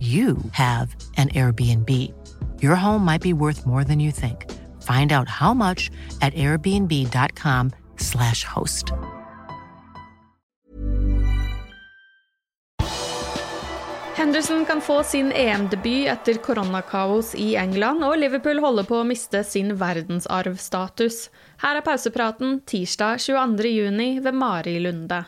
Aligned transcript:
you 0.00 0.38
have 0.52 0.96
an 1.16 1.28
Airbnb. 1.28 1.90
Your 2.62 2.76
home 2.76 3.04
might 3.04 3.20
be 3.20 3.34
worth 3.34 3.66
more 3.66 3.84
than 3.84 4.00
you 4.00 4.10
think. 4.10 4.50
Find 4.82 5.12
out 5.12 5.28
how 5.28 5.52
much 5.52 5.90
at 6.22 6.32
airbnb.com/slash 6.34 8.44
host. 8.44 8.92
Henderson 14.20 14.66
kan 14.66 14.80
få 14.80 15.02
sin 15.02 15.32
EM-debut 15.32 16.06
etter 16.06 16.34
koronakaos 16.34 17.34
i 17.34 17.54
England, 17.56 18.04
og 18.04 18.18
Liverpool 18.20 18.58
holder 18.60 18.84
på 18.84 18.98
å 19.00 19.06
miste 19.08 19.40
sin 19.48 19.72
verdensarvstatus. 19.80 21.30
Her 21.62 21.80
er 21.80 21.86
pausepraten 21.86 22.58
tirsdag 22.68 23.22
22.6 23.24 24.20
ved 24.20 24.36
Mari 24.36 24.76
Lunde. 24.84 25.22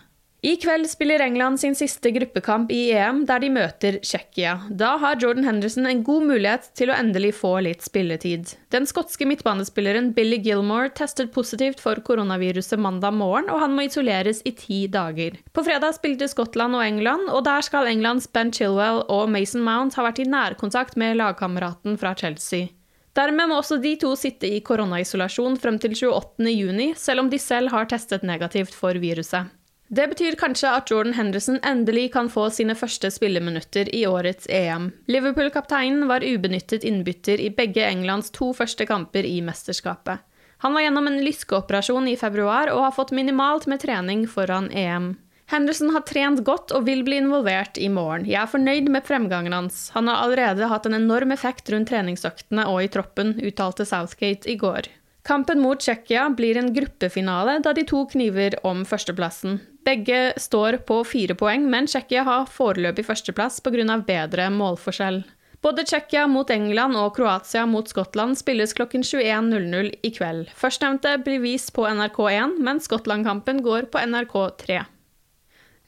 I 0.45 0.57
kveld 0.57 0.89
spiller 0.91 1.21
England 1.21 1.61
sin 1.61 1.75
siste 1.79 2.11
gruppekamp 2.11 2.73
i 2.75 2.91
EM, 2.91 3.21
der 3.29 3.39
de 3.39 3.49
møter 3.55 4.01
Tsjekkia. 4.03 4.57
Da 4.75 4.97
har 4.99 5.21
Jordan 5.23 5.45
Henderson 5.47 5.87
en 5.87 6.01
god 6.03 6.25
mulighet 6.27 6.67
til 6.75 6.91
å 6.91 6.97
endelig 6.99 7.37
få 7.39 7.53
litt 7.63 7.87
spilletid. 7.87 8.51
Den 8.75 8.89
skotske 8.91 9.29
midtbanespilleren 9.31 10.11
Billy 10.17 10.41
Gilmore 10.43 10.91
testet 10.99 11.31
positivt 11.37 11.79
for 11.85 12.03
koronaviruset 12.03 12.83
mandag 12.83 13.15
morgen, 13.21 13.53
og 13.55 13.63
han 13.63 13.79
må 13.79 13.87
isoleres 13.87 14.43
i 14.43 14.55
ti 14.59 14.81
dager. 14.91 15.39
På 15.55 15.63
fredag 15.63 15.95
spilte 16.01 16.27
Skottland 16.27 16.75
og 16.75 16.89
England, 16.89 17.31
og 17.31 17.47
der 17.47 17.63
skal 17.63 17.87
Englands 17.87 18.27
Ben 18.27 18.51
Chilwell 18.51 19.05
og 19.07 19.31
Mason 19.31 19.63
Mount 19.63 19.95
ha 19.95 20.09
vært 20.11 20.25
i 20.27 20.31
nærkontakt 20.35 20.99
med 20.99 21.23
lagkameraten 21.23 21.95
fra 22.03 22.17
Chelsea. 22.19 22.73
Dermed 23.15 23.47
må 23.47 23.63
også 23.63 23.79
de 23.79 23.95
to 24.03 24.17
sitte 24.19 24.51
i 24.51 24.63
koronaisolasjon 24.67 25.55
frem 25.63 25.79
til 25.79 25.95
28.6, 25.95 26.95
selv 26.99 27.29
om 27.29 27.31
de 27.31 27.39
selv 27.39 27.71
har 27.71 27.87
testet 27.95 28.27
negativt 28.27 28.75
for 28.75 28.99
viruset. 28.99 29.55
Det 29.93 30.07
betyr 30.09 30.39
kanskje 30.41 30.71
at 30.73 30.89
Jordan 30.89 31.13
Henderson 31.13 31.59
endelig 31.69 32.07
kan 32.15 32.31
få 32.33 32.47
sine 32.49 32.73
første 32.73 33.11
spilleminutter 33.13 33.91
i 33.93 34.07
årets 34.09 34.47
EM. 34.49 34.87
Liverpool-kapteinen 35.13 36.07
var 36.09 36.25
ubenyttet 36.25 36.87
innbytter 36.89 37.41
i 37.41 37.51
begge 37.53 37.85
Englands 37.85 38.33
to 38.33 38.55
første 38.57 38.87
kamper 38.89 39.27
i 39.29 39.43
mesterskapet. 39.45 40.23
Han 40.65 40.73
var 40.73 40.87
gjennom 40.87 41.11
en 41.11 41.19
lyskeoperasjon 41.27 42.09
i 42.09 42.17
februar 42.17 42.71
og 42.73 42.87
har 42.87 42.95
fått 42.97 43.13
minimalt 43.13 43.67
med 43.69 43.83
trening 43.83 44.23
foran 44.31 44.71
EM. 44.73 45.11
Henderson 45.53 45.93
har 45.93 46.07
trent 46.09 46.41
godt 46.47 46.73
og 46.73 46.87
vil 46.87 47.03
bli 47.05 47.19
involvert 47.21 47.77
i 47.77 47.91
morgen. 47.93 48.25
Jeg 48.25 48.41
er 48.41 48.49
fornøyd 48.49 48.89
med 48.95 49.05
fremgangen 49.05 49.53
hans. 49.53 49.91
Han 49.93 50.09
har 50.09 50.23
allerede 50.25 50.71
hatt 50.73 50.89
en 50.89 50.97
enorm 50.97 51.37
effekt 51.37 51.69
rundt 51.69 51.93
treningsøktene 51.93 52.65
og 52.71 52.81
i 52.87 52.89
troppen, 52.97 53.35
uttalte 53.45 53.85
Southgate 53.85 54.49
i 54.49 54.57
går. 54.57 54.89
Kampen 55.29 55.61
mot 55.61 55.85
Tsjekkia 55.85 56.31
blir 56.33 56.57
en 56.57 56.73
gruppefinale, 56.73 57.59
da 57.61 57.77
de 57.77 57.85
to 57.87 58.07
kniver 58.11 58.57
om 58.67 58.87
førsteplassen. 58.89 59.61
Begge 59.83 60.33
står 60.39 60.79
på 60.87 61.01
fire 61.05 61.35
poeng, 61.35 61.65
men 61.71 61.89
Tsjekkia 61.91 62.23
har 62.27 62.51
foreløpig 62.51 63.05
førsteplass 63.09 63.61
pga. 63.65 63.99
bedre 64.07 64.51
målforskjell. 64.51 65.25
Både 65.63 65.85
Tsjekkia 65.87 66.27
mot 66.27 66.51
England 66.51 66.97
og 66.99 67.17
Kroatia 67.17 67.67
mot 67.67 67.87
Skottland 67.89 68.39
spilles 68.39 68.73
klokken 68.75 69.03
21.00 69.03 69.93
i 70.03 70.11
kveld. 70.11 70.49
Førstnevnte 70.59 71.17
blir 71.23 71.43
vist 71.43 71.71
på 71.75 71.87
NRK1, 71.87 72.59
mens 72.59 72.89
Skottland-kampen 72.91 73.63
går 73.63 73.87
på 73.91 74.03
NRK3. 74.03 74.83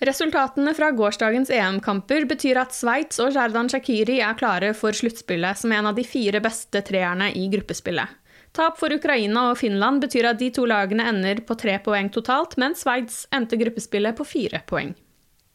Resultatene 0.04 0.74
fra 0.74 0.90
gårsdagens 0.94 1.50
EM-kamper 1.54 2.26
betyr 2.30 2.58
at 2.60 2.74
Sveits 2.74 3.18
og 3.22 3.32
Sherdan 3.34 3.70
Shakiri 3.70 4.20
er 4.22 4.38
klare 4.38 4.72
for 4.74 4.94
sluttspillet 4.94 5.58
som 5.58 5.72
en 5.72 5.90
av 5.90 5.98
de 5.98 6.04
fire 6.06 6.42
beste 6.44 6.82
treerne 6.86 7.30
i 7.34 7.46
gruppespillet. 7.50 8.10
Tap 8.54 8.76
for 8.78 8.92
Ukraina 8.94 9.48
og 9.50 9.58
Finland 9.58 10.04
betyr 10.04 10.28
at 10.30 10.38
de 10.38 10.52
to 10.54 10.62
lagene 10.70 11.08
ender 11.10 11.40
på 11.46 11.56
tre 11.58 11.74
poeng 11.82 12.10
totalt, 12.14 12.54
mens 12.60 12.84
Sveits 12.84 13.24
endte 13.34 13.58
gruppespillet 13.58 14.14
på 14.14 14.26
fire 14.28 14.60
poeng. 14.68 14.92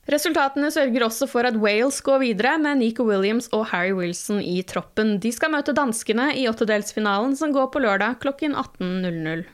Resultatene 0.09 0.71
sørger 0.73 1.05
også 1.05 1.27
for 1.29 1.45
at 1.45 1.55
Wales 1.61 1.99
går 2.03 2.23
videre 2.23 2.57
med 2.59 2.81
Nico 2.81 3.05
Williams 3.05 3.47
og 3.53 3.67
Harry 3.71 3.93
Wilson 3.95 4.41
i 4.41 4.57
troppen. 4.67 5.19
De 5.21 5.31
skal 5.31 5.53
møte 5.53 5.75
danskene 5.77 6.31
i 6.35 6.47
åttedelsfinalen 6.49 7.37
som 7.39 7.53
går 7.55 7.69
på 7.71 7.83
lørdag 7.85 8.17
klokken 8.23 8.57
18.00. 8.57 9.45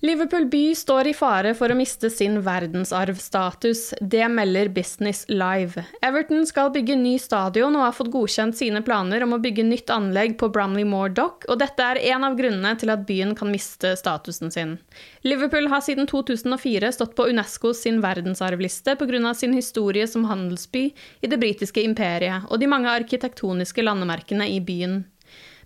Liverpool 0.00 0.44
by 0.52 0.74
står 0.76 1.08
i 1.08 1.12
fare 1.16 1.54
for 1.56 1.72
å 1.72 1.76
miste 1.76 2.10
sin 2.12 2.34
verdensarvstatus. 2.44 3.94
Det 4.04 4.26
melder 4.28 4.68
Business 4.68 5.22
Live. 5.32 5.86
Everton 6.04 6.44
skal 6.44 6.68
bygge 6.74 6.98
ny 7.00 7.14
stadion 7.16 7.78
og 7.78 7.86
har 7.86 7.94
fått 7.96 8.10
godkjent 8.12 8.58
sine 8.58 8.82
planer 8.84 9.24
om 9.24 9.32
å 9.32 9.40
bygge 9.40 9.64
nytt 9.64 9.88
anlegg 9.94 10.36
på 10.36 10.50
Bromley 10.52 10.84
Moor 10.84 11.14
Dock, 11.16 11.48
og 11.48 11.62
dette 11.64 11.80
er 11.80 12.02
en 12.12 12.28
av 12.28 12.36
grunnene 12.36 12.74
til 12.76 12.92
at 12.92 13.08
byen 13.08 13.32
kan 13.38 13.48
miste 13.48 13.94
statusen 13.96 14.52
sin. 14.52 14.76
Liverpool 15.24 15.72
har 15.72 15.80
siden 15.80 16.04
2004 16.12 16.92
stått 16.92 17.16
på 17.16 17.30
Unescos 17.32 17.80
sin 17.88 18.04
verdensarvliste 18.04 18.98
pga. 19.00 19.32
sin 19.34 19.56
historie 19.56 20.04
som 20.06 20.28
handelsby 20.28 20.90
i 21.22 21.26
det 21.26 21.40
britiske 21.40 21.80
imperiet 21.80 22.44
og 22.50 22.60
de 22.60 22.68
mange 22.68 22.92
arkitektoniske 22.92 23.80
landemerkene 23.80 24.52
i 24.52 24.60
byen. 24.60 25.06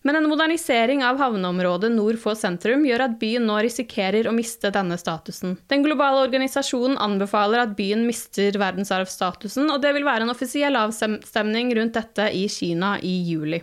Men 0.02 0.16
en 0.16 0.28
modernisering 0.30 1.02
av 1.04 1.18
havneområdet 1.20 1.90
nord 1.92 2.16
for 2.22 2.38
sentrum 2.38 2.86
gjør 2.88 3.04
at 3.04 3.18
byen 3.20 3.44
nå 3.48 3.58
risikerer 3.66 4.28
å 4.30 4.32
miste 4.32 4.70
denne 4.72 4.96
statusen. 5.00 5.58
Den 5.68 5.84
globale 5.84 6.22
organisasjonen 6.24 6.96
anbefaler 6.96 7.66
at 7.66 7.74
byen 7.76 8.06
mister 8.08 8.56
verdensarvstatusen, 8.60 9.68
og 9.68 9.82
det 9.84 9.92
vil 9.96 10.08
være 10.08 10.24
en 10.24 10.32
offisiell 10.32 10.78
avstemning 10.80 11.74
rundt 11.76 11.98
dette 12.00 12.30
i 12.32 12.46
Kina 12.48 12.94
i 13.04 13.18
juli. 13.28 13.60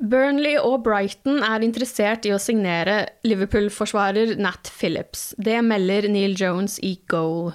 Burnley 0.00 0.54
og 0.56 0.84
Brighton 0.86 1.42
er 1.44 1.66
interessert 1.66 2.24
i 2.24 2.32
å 2.32 2.38
signere 2.40 3.02
Liverpool-forsvarer 3.26 4.38
Nat 4.40 4.70
Phillips. 4.72 5.34
Det 5.36 5.58
melder 5.66 6.08
Neil 6.08 6.38
Jones 6.38 6.78
i 6.86 6.94
Goal. 7.10 7.50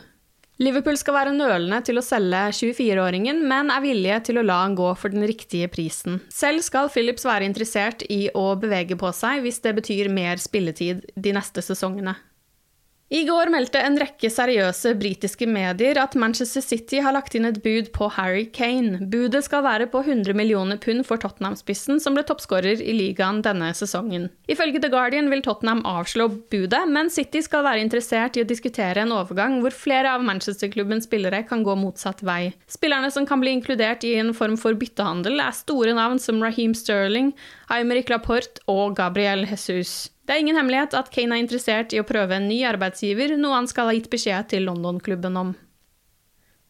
Liverpool 0.56 0.96
skal 0.96 1.18
være 1.18 1.32
nølende 1.36 1.82
til 1.84 2.00
å 2.00 2.04
selge 2.06 2.46
24-åringen, 2.56 3.42
men 3.44 3.68
er 3.74 3.82
villige 3.84 4.22
til 4.30 4.40
å 4.40 4.46
la 4.46 4.62
han 4.62 4.78
gå 4.78 4.88
for 4.96 5.12
den 5.12 5.26
riktige 5.28 5.68
prisen. 5.72 6.22
Selv 6.32 6.64
skal 6.64 6.88
Phillips 6.94 7.28
være 7.28 7.44
interessert 7.50 8.06
i 8.08 8.30
å 8.32 8.46
bevege 8.60 8.96
på 9.00 9.12
seg 9.12 9.44
hvis 9.44 9.60
det 9.66 9.76
betyr 9.82 10.08
mer 10.16 10.40
spilletid 10.40 11.04
de 11.12 11.36
neste 11.36 11.64
sesongene. 11.66 12.16
I 13.14 13.20
går 13.22 13.52
meldte 13.54 13.78
en 13.86 14.00
rekke 14.02 14.32
seriøse 14.34 14.96
britiske 14.98 15.46
medier 15.46 16.00
at 16.02 16.16
Manchester 16.18 16.64
City 16.66 16.98
har 17.06 17.14
lagt 17.14 17.36
inn 17.38 17.46
et 17.46 17.60
bud 17.62 17.92
på 17.94 18.08
Harry 18.16 18.48
Kane. 18.50 18.98
Budet 19.12 19.44
skal 19.46 19.62
være 19.62 19.86
på 19.94 20.00
100 20.02 20.34
millioner 20.34 20.80
pund 20.82 21.04
for 21.06 21.22
Tottenham-spissen, 21.22 22.00
som 22.02 22.18
ble 22.18 22.24
toppskårer 22.26 22.82
i 22.82 22.96
ligaen 22.98 23.44
denne 23.46 23.70
sesongen. 23.78 24.32
Ifølge 24.50 24.82
The 24.82 24.90
Guardian 24.90 25.30
vil 25.30 25.46
Tottenham 25.46 25.84
avslå 25.86 26.32
budet, 26.50 26.82
men 26.90 27.14
City 27.14 27.44
skal 27.46 27.68
være 27.68 27.84
interessert 27.86 28.40
i 28.40 28.42
å 28.42 28.50
diskutere 28.50 29.06
en 29.06 29.14
overgang 29.14 29.60
hvor 29.62 29.78
flere 29.86 30.16
av 30.18 30.26
Manchester-klubbens 30.26 31.06
spillere 31.06 31.44
kan 31.46 31.62
gå 31.62 31.78
motsatt 31.78 32.26
vei. 32.26 32.56
Spillerne 32.66 33.14
som 33.14 33.30
kan 33.30 33.44
bli 33.44 33.54
inkludert 33.54 34.02
i 34.02 34.16
en 34.18 34.34
form 34.34 34.58
for 34.58 34.74
byttehandel, 34.74 35.38
er 35.46 35.54
store 35.54 35.94
navn 35.94 36.18
som 36.18 36.42
Raheem 36.42 36.74
Sterling, 36.74 37.36
Aymeric 37.74 38.10
Laporte 38.14 38.62
og 38.70 38.96
Gabriel 38.98 39.46
Jesus. 39.50 40.12
Det 40.26 40.36
er 40.36 40.42
ingen 40.42 40.58
hemmelighet 40.58 40.96
at 40.98 41.12
Kane 41.14 41.38
er 41.38 41.44
interessert 41.44 41.94
i 41.94 42.02
å 42.02 42.08
prøve 42.08 42.38
en 42.38 42.48
ny 42.50 42.62
arbeidsgiver, 42.68 43.36
noe 43.38 43.60
han 43.60 43.70
skal 43.70 43.90
ha 43.90 43.98
gitt 43.98 44.10
beskjed 44.14 44.50
til 44.54 44.66
London-klubben 44.70 45.38
om. 45.42 45.54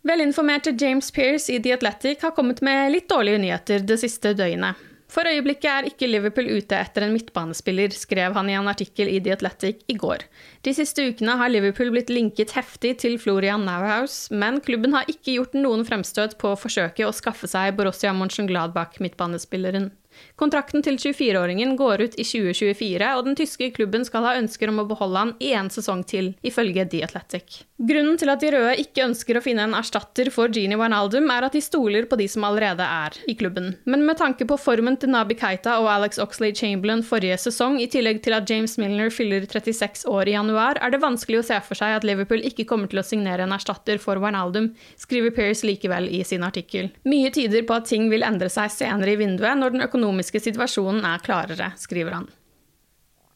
Velinformerte 0.05 0.75
James 0.77 1.07
Pearce 1.11 1.49
i 1.49 1.61
The 1.63 1.73
Athletic 1.73 2.21
har 2.21 2.35
kommet 2.35 2.61
med 2.61 2.91
litt 2.93 3.07
dårlige 3.09 3.41
nyheter 3.41 3.87
det 3.87 3.97
siste 4.03 4.35
døgnet. 4.37 4.77
For 5.09 5.27
øyeblikket 5.29 5.67
er 5.69 5.87
ikke 5.87 6.09
Liverpool 6.09 6.47
ute 6.49 6.77
etter 6.77 7.05
en 7.05 7.13
midtbanespiller, 7.13 7.93
skrev 7.93 8.33
han 8.35 8.49
i 8.49 8.55
en 8.57 8.67
artikkel 8.67 9.09
i 9.11 9.19
The 9.23 9.35
Athletic 9.35 9.83
i 9.91 9.95
går. 10.01 10.25
De 10.65 10.73
siste 10.75 11.05
ukene 11.05 11.37
har 11.39 11.51
Liverpool 11.53 11.91
blitt 11.93 12.11
linket 12.13 12.55
heftig 12.57 12.95
til 13.03 13.19
Florian 13.21 13.67
Nauhaus, 13.67 14.25
men 14.33 14.59
klubben 14.65 14.97
har 14.97 15.09
ikke 15.11 15.37
gjort 15.37 15.55
noen 15.57 15.85
fremstøt 15.87 16.35
på 16.41 16.51
å 16.51 16.59
forsøke 16.59 17.05
å 17.05 17.13
skaffe 17.15 17.49
seg 17.49 17.77
Borussia 17.77 18.13
Mönchengladbach-midtbanespilleren. 18.17 19.91
Kontrakten 20.35 20.83
til 20.83 20.97
24-åringen 20.99 21.77
går 21.79 22.05
ut 22.07 22.17
i 22.19 22.25
2024, 22.27 23.11
og 23.15 23.27
den 23.27 23.37
tyske 23.39 23.69
klubben 23.75 24.03
skal 24.07 24.25
ha 24.27 24.35
ønsker 24.39 24.71
om 24.71 24.81
å 24.83 24.89
beholde 24.89 25.21
han 25.21 25.33
én 25.39 25.71
sesong 25.71 26.03
til, 26.07 26.33
ifølge 26.43 26.87
The 26.91 27.05
Athletic. 27.07 27.63
Grunnen 27.75 28.15
til 28.15 28.31
at 28.31 28.39
de 28.39 28.49
røde 28.53 28.75
ikke 28.79 29.03
ønsker 29.03 29.35
å 29.35 29.41
finne 29.43 29.65
en 29.67 29.75
erstatter 29.75 30.29
for 30.31 30.51
Genie 30.51 30.79
Wijnaldum, 30.79 31.27
er 31.31 31.47
at 31.47 31.55
de 31.55 31.61
stoler 31.63 32.07
på 32.07 32.15
de 32.19 32.27
som 32.31 32.45
allerede 32.47 32.83
er 32.83 33.17
i 33.27 33.35
klubben. 33.35 33.73
Men 33.83 34.05
med 34.07 34.19
tanke 34.21 34.47
på 34.47 34.55
formen 34.59 34.95
til 34.99 35.11
Nabi 35.11 35.35
Keita 35.39 35.73
og 35.81 35.89
Alex 35.91 36.19
Oxley 36.23 36.55
Chamberlain 36.55 37.03
forrige 37.03 37.35
sesong, 37.43 37.75
i 37.83 37.89
tillegg 37.91 38.21
til 38.23 38.37
at 38.37 38.47
James 38.47 38.77
Milner 38.79 39.11
fyller 39.11 39.43
36 39.43 40.05
år 40.07 40.31
i 40.31 40.37
januar, 40.37 40.79
er 40.79 40.93
det 40.95 41.01
vanskelig 41.03 41.41
å 41.41 41.47
se 41.49 41.59
for 41.67 41.75
seg 41.75 41.97
at 41.97 42.07
Liverpool 42.07 42.43
ikke 42.47 42.67
kommer 42.69 42.91
til 42.91 43.01
å 43.01 43.05
signere 43.07 43.43
en 43.43 43.55
erstatter 43.55 43.99
for 43.99 44.23
Wijnaldum, 44.23 44.71
skriver 44.99 45.35
Pearce 45.35 45.67
likevel 45.67 46.07
i 46.07 46.23
sin 46.27 46.47
artikkel. 46.47 46.93
Mye 47.03 47.33
tyder 47.35 47.67
på 47.67 47.75
at 47.75 47.91
ting 47.91 48.07
vil 48.11 48.23
endre 48.23 48.47
seg 48.51 48.71
senere 48.71 49.17
i 49.17 49.19
vinduet, 49.19 49.59
når 49.59 49.75
den 49.75 49.83
økonomiske 49.83 50.04
økonomiske 50.05 50.41
situasjonen 50.43 51.05
er 51.05 51.21
klarere, 51.23 51.73
skriver 51.77 52.19
han. 52.19 52.27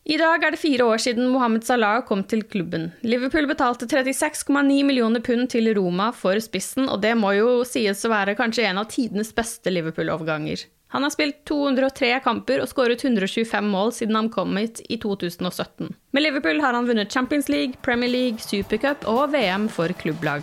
I 0.10 0.18
dag 0.18 0.42
er 0.42 0.56
det 0.56 0.62
fire 0.62 0.86
år 0.90 0.98
siden 0.98 1.28
Mohammed 1.30 1.66
Salah 1.68 2.02
kom 2.06 2.24
til 2.24 2.42
klubben. 2.44 2.92
Liverpool 3.04 3.46
betalte 3.46 3.86
36,9 3.86 4.84
millioner 4.88 5.22
pund 5.22 5.50
til 5.52 5.70
Roma 5.76 6.12
for 6.16 6.40
spissen, 6.42 6.88
og 6.90 7.02
det 7.04 7.14
må 7.20 7.36
jo 7.38 7.64
sies 7.68 8.02
å 8.06 8.10
være 8.10 8.38
kanskje 8.40 8.66
en 8.70 8.82
av 8.82 8.90
tidenes 8.90 9.30
beste 9.36 9.70
Liverpool-overganger. 9.70 10.66
Han 10.96 11.06
har 11.06 11.14
spilt 11.14 11.44
203 11.46 12.16
kamper 12.26 12.64
og 12.64 12.72
skåret 12.72 13.04
125 13.06 13.70
mål 13.70 13.94
siden 13.94 14.18
han 14.18 14.32
kom 14.34 14.58
hit 14.58 14.82
i 14.90 14.98
2017. 14.98 15.92
Med 16.16 16.26
Liverpool 16.26 16.64
har 16.64 16.74
han 16.74 16.90
vunnet 16.90 17.14
Champions 17.14 17.52
League, 17.52 17.78
Premier 17.86 18.10
League, 18.10 18.42
Supercup 18.42 19.06
og 19.06 19.28
VM 19.36 19.70
for 19.70 19.94
klubblag. 20.02 20.42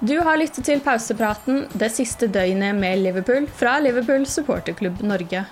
Du 0.00 0.14
har 0.24 0.38
lyttet 0.40 0.64
til 0.64 0.80
pausepraten 0.80 1.66
det 1.76 1.90
siste 1.92 2.24
døgnet 2.32 2.72
med 2.72 3.02
Liverpool 3.02 3.44
fra 3.52 3.74
Liverpool 3.84 4.24
supporterklubb 4.26 5.02
Norge. 5.04 5.44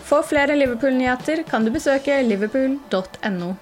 For 0.00 0.24
flere 0.24 0.56
Liverpool-nyheter 0.56 1.42
kan 1.44 1.66
du 1.66 1.70
besøke 1.74 2.22
liverpool.no. 2.24 3.52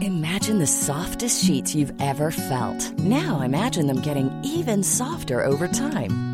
Imagine 0.00 0.58
the 0.58 0.66
softest 0.66 1.44
sheets 1.44 1.74
you've 1.74 1.92
ever 2.00 2.30
felt. 2.30 2.98
Now 2.98 3.42
imagine 3.42 3.86
them 3.86 4.00
getting 4.00 4.30
even 4.44 4.82
softer 4.82 5.44
over 5.44 5.68
time. 5.68 6.33